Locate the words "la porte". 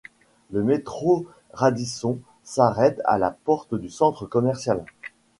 3.19-3.75